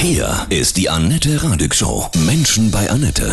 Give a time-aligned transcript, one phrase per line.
[0.00, 2.08] Hier ist die Annette Radig Show.
[2.24, 3.32] Menschen bei Annette.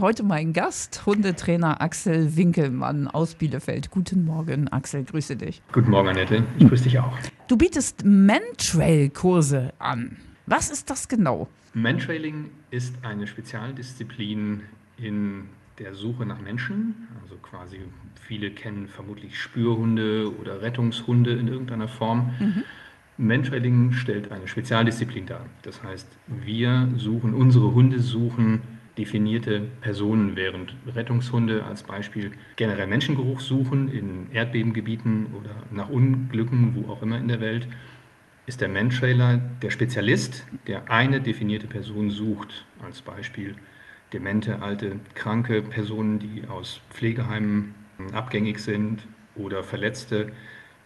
[0.00, 3.90] Heute mein Gast, Hundetrainer Axel Winkelmann aus Bielefeld.
[3.90, 5.60] Guten Morgen, Axel, grüße dich.
[5.72, 6.44] Guten Morgen, Annette.
[6.56, 7.12] Ich grüße dich auch.
[7.48, 10.16] Du bietest Mantrail-Kurse an.
[10.46, 11.48] Was ist das genau?
[11.74, 14.62] Mantrailing ist eine Spezialdisziplin
[14.98, 15.46] in
[15.80, 17.08] der Suche nach Menschen.
[17.24, 17.80] Also quasi
[18.24, 22.30] viele kennen vermutlich Spürhunde oder Rettungshunde in irgendeiner Form.
[22.38, 22.64] Mhm.
[23.18, 25.44] Mantrailing stellt eine Spezialdisziplin dar.
[25.62, 28.60] Das heißt, wir suchen, unsere Hunde suchen
[28.96, 36.92] definierte Personen, während Rettungshunde als Beispiel generell Menschengeruch suchen in Erdbebengebieten oder nach Unglücken, wo
[36.92, 37.68] auch immer in der Welt,
[38.46, 43.56] ist der Mantrailer der Spezialist, der eine definierte Person sucht, als Beispiel
[44.12, 47.74] demente, alte, kranke Personen, die aus Pflegeheimen
[48.12, 50.32] abgängig sind oder Verletzte,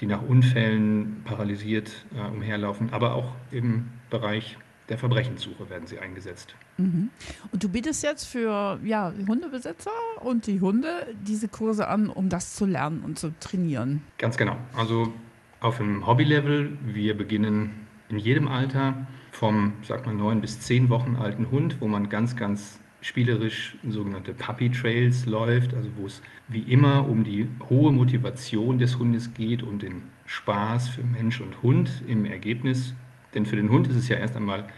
[0.03, 6.57] die nach Unfällen paralysiert äh, umherlaufen, aber auch im Bereich der Verbrechenssuche werden sie eingesetzt.
[6.77, 7.11] Mhm.
[7.53, 12.57] Und du bietest jetzt für ja, Hundebesitzer und die Hunde diese Kurse an, um das
[12.57, 14.03] zu lernen und zu trainieren.
[14.19, 14.57] Ganz genau.
[14.77, 15.13] Also
[15.61, 21.15] auf dem Hobbylevel, wir beginnen in jedem Alter vom, sag mal, neun bis zehn Wochen
[21.15, 26.61] alten Hund, wo man ganz, ganz spielerisch sogenannte Puppy Trails läuft, also wo es wie
[26.61, 32.03] immer um die hohe Motivation des Hundes geht und den Spaß für Mensch und Hund
[32.07, 32.95] im Ergebnis.
[33.35, 34.69] Denn für den Hund ist es ja erst einmal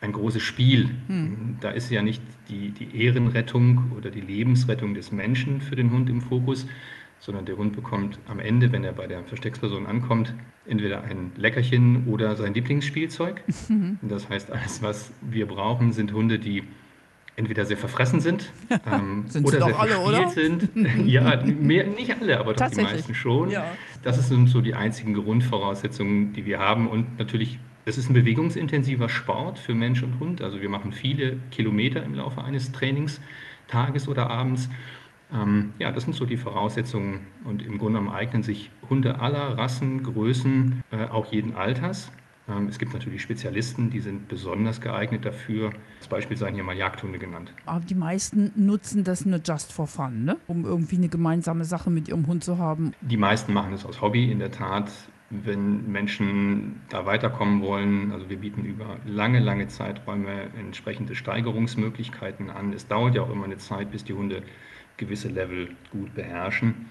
[0.00, 0.90] ein großes Spiel.
[1.06, 1.58] Hm.
[1.60, 6.10] Da ist ja nicht die, die Ehrenrettung oder die Lebensrettung des Menschen für den Hund
[6.10, 6.66] im Fokus,
[7.20, 10.34] sondern der Hund bekommt am Ende, wenn er bei der Verstecksperson ankommt,
[10.66, 13.42] entweder ein Leckerchen oder sein Lieblingsspielzeug.
[13.68, 13.98] Mhm.
[14.08, 16.64] Das heißt, alles, was wir brauchen, sind Hunde, die
[17.40, 18.52] entweder sehr verfressen sind
[18.86, 20.28] ähm, oder sehr alle, oder?
[20.28, 20.68] sind.
[21.06, 23.50] ja, mehr, nicht alle, aber doch die meisten schon.
[23.50, 23.64] Ja.
[24.02, 26.88] Das sind so die einzigen Grundvoraussetzungen, die wir haben.
[26.88, 30.42] Und natürlich, es ist ein bewegungsintensiver Sport für Mensch und Hund.
[30.42, 34.68] Also wir machen viele Kilometer im Laufe eines Trainingstages oder Abends.
[35.32, 39.56] Ähm, ja, das sind so die Voraussetzungen und im Grunde genommen eignen sich Hunde aller
[39.56, 42.10] Rassen, Größen, äh, auch jeden Alters.
[42.50, 45.72] Ähm, es gibt natürlich Spezialisten, die sind besonders geeignet dafür.
[45.98, 47.52] Als Beispiel seien hier mal Jagdhunde genannt.
[47.66, 50.36] Aber die meisten nutzen das nur just for fun, ne?
[50.46, 52.92] um irgendwie eine gemeinsame Sache mit ihrem Hund zu haben.
[53.00, 54.90] Die meisten machen es aus Hobby, in der Tat.
[55.32, 62.72] Wenn Menschen da weiterkommen wollen, also wir bieten über lange, lange Zeiträume entsprechende Steigerungsmöglichkeiten an.
[62.72, 64.42] Es dauert ja auch immer eine Zeit, bis die Hunde
[64.96, 66.86] gewisse Level gut beherrschen.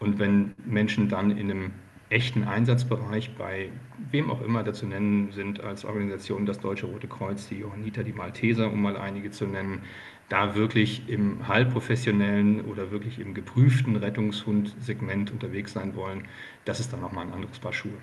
[0.00, 1.70] Und wenn Menschen dann in einem
[2.10, 3.70] echten Einsatzbereich bei
[4.10, 8.12] wem auch immer dazu nennen sind als Organisation das Deutsche Rote Kreuz, die Johanniter, die
[8.12, 9.82] Malteser, um mal einige zu nennen,
[10.30, 16.22] da wirklich im halbprofessionellen oder wirklich im geprüften Rettungshund-Segment unterwegs sein wollen,
[16.64, 17.98] das ist dann nochmal ein anderes Paar Schuhe.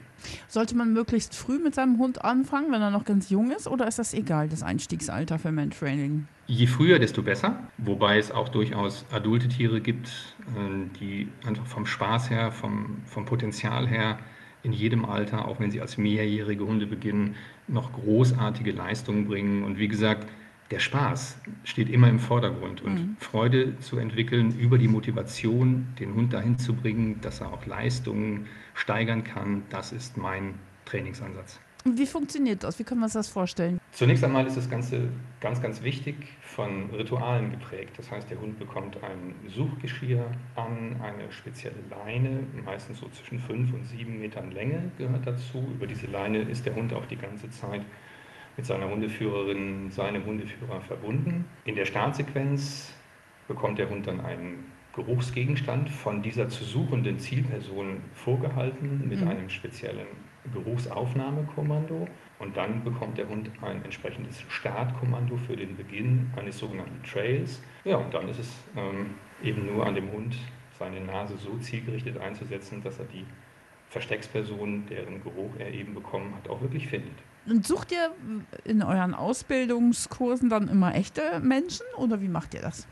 [0.50, 3.88] Sollte man möglichst früh mit seinem Hund anfangen, wenn er noch ganz jung ist, oder
[3.88, 6.28] ist das egal, das Einstiegsalter für Mantrailing?
[6.48, 11.86] Je früher, desto besser, wobei es auch durchaus adulte Tiere gibt, äh, die einfach vom
[11.86, 14.20] Spaß her, vom, vom Potenzial her
[14.64, 17.36] in jedem Alter, auch wenn sie als mehrjährige Hunde beginnen,
[17.70, 19.64] noch großartige Leistungen bringen.
[19.64, 20.28] Und wie gesagt,
[20.72, 23.18] der Spaß steht immer im Vordergrund und mhm.
[23.20, 28.48] Freude zu entwickeln über die Motivation, den Hund dahin zu bringen, dass er auch Leistungen
[28.74, 30.56] steigern kann, das ist mein
[30.86, 31.60] Trainingsansatz.
[31.96, 32.80] Wie funktioniert das?
[32.80, 33.80] Wie können wir uns das vorstellen?
[33.92, 35.08] Zunächst einmal ist das Ganze
[35.40, 37.98] ganz, ganz wichtig von Ritualen geprägt.
[37.98, 43.74] Das heißt, der Hund bekommt ein Suchgeschirr an, eine spezielle Leine, meistens so zwischen fünf
[43.74, 45.66] und sieben Metern Länge gehört dazu.
[45.76, 47.82] Über diese Leine ist der Hund auch die ganze Zeit
[48.57, 51.45] mit seiner Hundeführerin, seinem Hundeführer verbunden.
[51.66, 52.94] In der Startsequenz
[53.47, 59.28] bekommt der Hund dann einen Geruchsgegenstand von dieser zu suchenden Zielperson vorgehalten mit mhm.
[59.28, 60.07] einem speziellen
[60.51, 62.07] Geruchsaufnahmekommando
[62.40, 67.62] und dann bekommt der Hund ein entsprechendes Startkommando für den Beginn eines sogenannten Trails.
[67.84, 70.35] Ja, und dann ist es ähm, eben nur an dem Hund,
[70.79, 73.25] seine Nase so zielgerichtet einzusetzen, dass er die
[73.89, 77.16] Verstecksperson, deren Geruch er eben bekommen hat, auch wirklich findet.
[77.47, 78.12] Und sucht ihr
[78.66, 82.88] in euren Ausbildungskursen dann immer echte Menschen oder wie macht ihr das?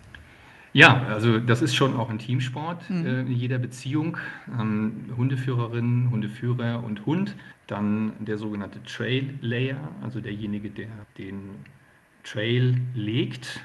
[0.71, 3.05] Ja, also das ist schon auch ein Teamsport mhm.
[3.05, 4.17] äh, in jeder Beziehung.
[4.59, 7.35] Ähm, Hundeführerin, Hundeführer und Hund.
[7.67, 11.51] Dann der sogenannte Trail Layer, also derjenige, der den
[12.25, 13.61] Trail legt,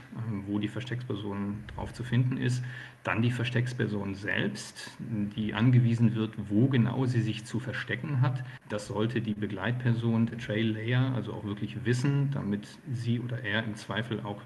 [0.47, 2.63] wo die Verstecksperson drauf zu finden ist.
[3.03, 8.45] Dann die Verstecksperson selbst, die angewiesen wird, wo genau sie sich zu verstecken hat.
[8.69, 13.65] Das sollte die Begleitperson, der Trail Layer, also auch wirklich wissen, damit sie oder er
[13.65, 14.43] im Zweifel auch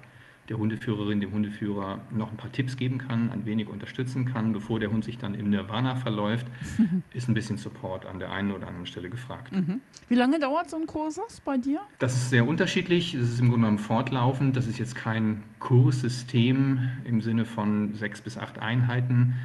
[0.49, 4.79] der Hundeführerin, dem Hundeführer noch ein paar Tipps geben kann, ein wenig unterstützen kann, bevor
[4.79, 6.45] der Hund sich dann im Nirvana verläuft,
[7.13, 9.51] ist ein bisschen Support an der einen oder anderen Stelle gefragt.
[9.51, 9.81] Mhm.
[10.07, 11.79] Wie lange dauert so ein Kursus bei dir?
[11.99, 13.13] Das ist sehr unterschiedlich.
[13.13, 14.55] Das ist im Grunde genommen fortlaufend.
[14.55, 19.35] Das ist jetzt kein Kurssystem im Sinne von sechs bis acht Einheiten.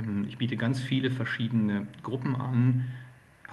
[0.00, 2.84] Ähm, ich biete ganz viele verschiedene Gruppen an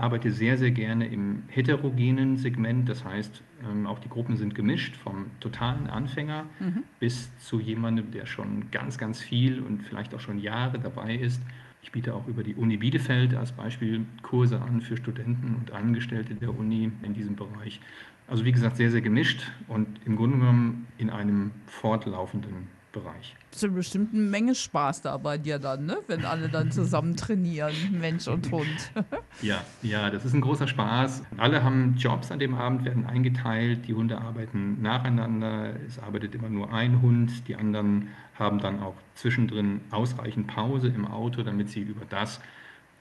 [0.02, 2.90] arbeite sehr, sehr gerne im heterogenen Segment.
[2.90, 6.84] Das heißt, ähm, auch die Gruppen sind gemischt, vom totalen Anfänger mhm.
[7.00, 11.42] bis zu jemandem, der schon ganz, ganz viel und vielleicht auch schon Jahre dabei ist.
[11.84, 16.34] Ich biete auch über die Uni Bielefeld als Beispiel Kurse an für Studenten und Angestellte
[16.36, 17.80] der Uni in diesem Bereich.
[18.28, 23.36] Also wie gesagt, sehr, sehr gemischt und im Grunde genommen in einem fortlaufenden Bereich.
[23.52, 25.98] Das ist bestimmt eine Menge Spaß da bei dir dann, ne?
[26.08, 28.92] wenn alle dann zusammen trainieren, Mensch und Hund.
[29.42, 31.24] ja, ja, das ist ein großer Spaß.
[31.38, 36.50] Alle haben Jobs an dem Abend, werden eingeteilt, die Hunde arbeiten nacheinander, es arbeitet immer
[36.50, 41.82] nur ein Hund, die anderen haben dann auch zwischendrin ausreichend Pause im Auto, damit sie
[41.82, 42.42] über das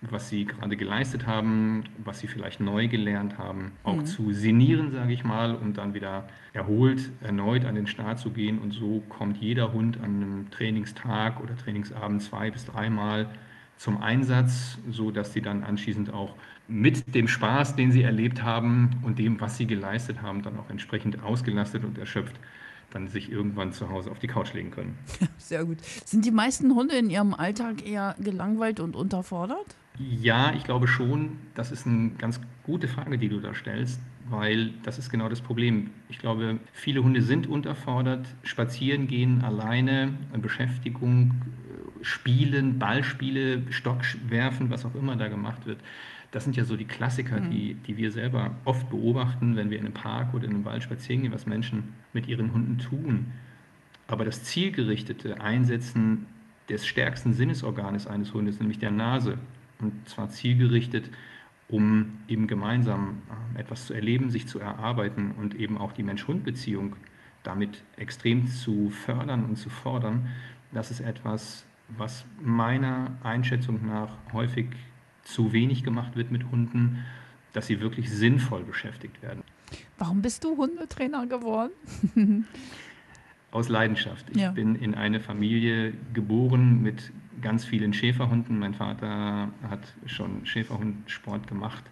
[0.03, 4.07] was sie gerade geleistet haben, was sie vielleicht neu gelernt haben, auch mhm.
[4.07, 8.59] zu sinnieren, sage ich mal, und dann wieder erholt erneut an den Start zu gehen.
[8.59, 13.29] Und so kommt jeder Hund an einem Trainingstag oder Trainingsabend zwei bis dreimal
[13.77, 16.35] zum Einsatz, so dass sie dann anschließend auch
[16.67, 20.71] mit dem Spaß, den sie erlebt haben und dem, was sie geleistet haben, dann auch
[20.71, 22.37] entsprechend ausgelastet und erschöpft
[22.91, 24.99] dann sich irgendwann zu Hause auf die Couch legen können.
[25.39, 25.79] Sehr gut.
[26.05, 29.77] Sind die meisten Hunde in ihrem Alltag eher gelangweilt und unterfordert?
[30.09, 31.37] Ja, ich glaube schon.
[31.55, 34.01] Das ist eine ganz gute Frage, die du da stellst,
[34.31, 35.91] weil das ist genau das Problem.
[36.09, 41.35] Ich glaube, viele Hunde sind unterfordert, spazieren gehen, alleine, Beschäftigung,
[42.03, 45.81] Spielen, Ballspiele, Stock werfen, was auch immer da gemacht wird.
[46.31, 47.51] Das sind ja so die Klassiker, mhm.
[47.51, 50.83] die, die wir selber oft beobachten, wenn wir in einem Park oder in einem Wald
[50.83, 53.33] spazieren gehen, was Menschen mit ihren Hunden tun.
[54.07, 56.27] Aber das zielgerichtete Einsetzen
[56.69, 59.39] des stärksten Sinnesorganes eines Hundes, nämlich der Nase,
[59.81, 61.11] und zwar zielgerichtet,
[61.69, 63.23] um eben gemeinsam
[63.55, 66.97] äh, etwas zu erleben, sich zu erarbeiten und eben auch die Mensch-Hund-Beziehung
[67.43, 70.29] damit extrem zu fördern und zu fordern.
[70.73, 71.65] Das ist etwas,
[71.97, 74.67] was meiner Einschätzung nach häufig
[75.23, 77.05] zu wenig gemacht wird mit Hunden,
[77.53, 79.43] dass sie wirklich sinnvoll beschäftigt werden.
[79.99, 82.47] Warum bist du Hundetrainer geworden?
[83.53, 84.27] Aus Leidenschaft.
[84.31, 84.53] Ich ja.
[84.53, 87.13] bin in eine Familie geboren mit
[87.43, 88.59] ganz vielen Schäferhunden.
[88.59, 91.85] Mein Vater hat schon Schäferhundsport gemacht.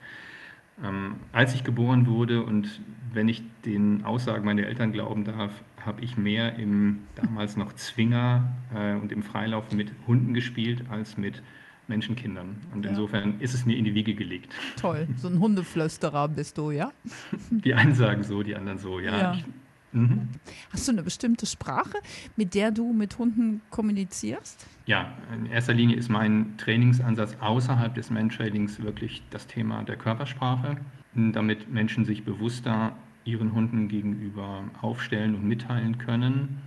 [0.85, 2.81] Ähm, als ich geboren wurde und
[3.13, 5.51] wenn ich den Aussagen meiner Eltern glauben darf,
[5.85, 11.17] habe ich mehr im damals noch Zwinger äh, und im Freilaufen mit Hunden gespielt als
[11.17, 11.43] mit
[11.89, 12.57] Menschenkindern.
[12.75, 12.91] Und ja.
[12.91, 14.55] insofern ist es mir in die Wiege gelegt.
[14.81, 16.93] Toll, so ein Hundeflösterer bist du, ja?
[17.51, 19.19] Die einen sagen so, die anderen so, ja.
[19.19, 19.35] ja.
[19.35, 19.45] Ich,
[19.93, 20.29] mhm.
[20.71, 21.99] Hast du eine bestimmte Sprache,
[22.37, 24.67] mit der du mit Hunden kommunizierst?
[24.87, 30.77] Ja, in erster Linie ist mein Trainingsansatz außerhalb des Mantrainings wirklich das Thema der Körpersprache,
[31.15, 36.59] damit Menschen sich bewusster ihren Hunden gegenüber aufstellen und mitteilen können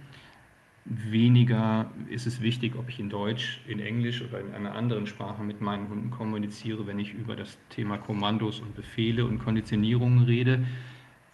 [0.85, 5.43] Weniger ist es wichtig, ob ich in Deutsch, in Englisch oder in einer anderen Sprache
[5.43, 10.65] mit meinen Hunden kommuniziere, wenn ich über das Thema Kommandos und Befehle und Konditionierungen rede.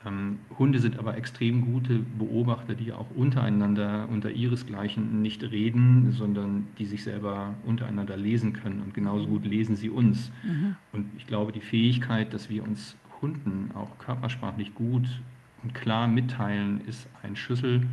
[0.06, 6.68] Ähm, Hunde sind aber extrem gute Beobachter, die auch untereinander, unter ihresgleichen nicht reden, sondern
[6.78, 8.82] die sich selber untereinander lesen können.
[8.82, 10.32] Und genauso gut lesen sie uns.
[10.44, 10.76] Mhm.
[10.94, 15.08] Und ich glaube, die Fähigkeit, dass wir uns Hunden auch körpersprachlich gut
[15.64, 17.88] und klar mitteilen, ist ein Schlüssel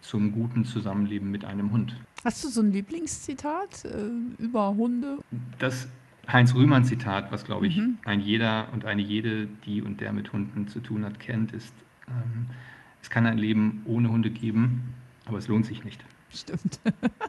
[0.00, 1.96] zum guten Zusammenleben mit einem Hund.
[2.24, 5.18] Hast du so ein Lieblingszitat äh, über Hunde?
[5.58, 5.88] Das
[6.28, 7.98] Heinz-Rühmann-Zitat, was glaube ich mhm.
[8.04, 11.74] ein jeder und eine jede, die und der mit Hunden zu tun hat, kennt, ist,
[12.08, 12.46] ähm,
[13.02, 14.94] es kann ein Leben ohne Hunde geben,
[15.26, 16.04] aber es lohnt sich nicht.
[16.32, 16.78] Stimmt.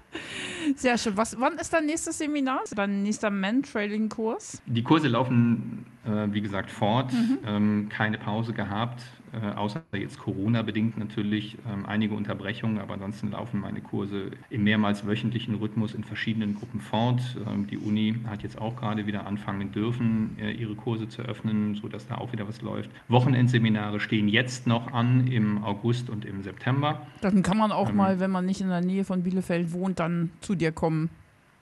[0.75, 1.17] Sehr schön.
[1.17, 2.61] Was, wann ist dein nächstes Seminar?
[2.75, 4.61] Dein nächster Man-Trailing-Kurs?
[4.67, 7.11] Die Kurse laufen, äh, wie gesagt, fort.
[7.13, 7.37] Mhm.
[7.45, 9.01] Ähm, keine Pause gehabt.
[9.33, 15.07] Äh, außer jetzt Corona-bedingt natürlich ähm, einige Unterbrechungen, aber ansonsten laufen meine Kurse im mehrmals
[15.07, 17.21] wöchentlichen Rhythmus in verschiedenen Gruppen fort.
[17.47, 21.75] Ähm, die Uni hat jetzt auch gerade wieder anfangen dürfen, äh, ihre Kurse zu öffnen,
[21.75, 22.89] sodass da auch wieder was läuft.
[23.07, 27.07] Wochenendseminare stehen jetzt noch an im August und im September.
[27.21, 29.99] Dann kann man auch ähm, mal, wenn man nicht in der Nähe von Bielefeld wohnt,
[29.99, 31.09] dann zu dir kommen.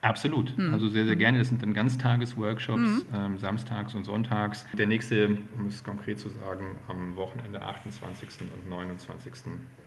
[0.02, 0.56] Absolut.
[0.56, 0.72] Hm.
[0.72, 1.38] Also sehr, sehr gerne.
[1.38, 3.02] Das sind dann Ganztagesworkshops, hm.
[3.14, 4.64] ähm, samstags und sonntags.
[4.72, 8.28] Der nächste, um es konkret zu sagen, am Wochenende 28.
[8.40, 9.32] und 29.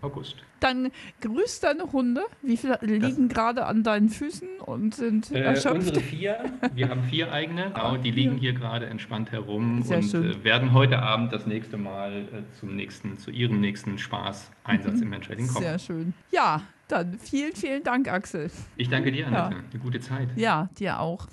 [0.01, 0.37] August.
[0.59, 0.91] Dann
[1.21, 2.21] grüß deine Hunde.
[2.41, 5.77] Wie viele liegen gerade an deinen Füßen und sind äh, erschöpft?
[5.77, 6.37] Unsere vier.
[6.75, 7.71] Wir haben vier eigene.
[7.83, 11.77] Genau, die liegen hier gerade entspannt herum sehr und äh, werden heute Abend das nächste
[11.77, 15.03] Mal äh, zum nächsten, zu ihrem nächsten Spaß Einsatz mhm.
[15.03, 15.65] im Menschheiten kommen.
[15.65, 16.13] Sehr schön.
[16.31, 18.51] Ja, Dann vielen, vielen Dank, Axel.
[18.75, 19.55] Ich danke dir, Annette.
[19.55, 19.63] Ja.
[19.71, 20.29] Eine gute Zeit.
[20.35, 21.27] Ja, dir auch.